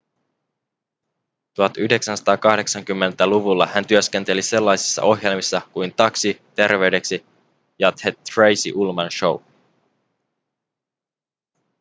[1.59, 7.25] 1980-luvulla hän työskenteli sellaisissa ohjelmissa kuin taxi terveydeksi
[7.79, 9.39] ja the tracy ullman show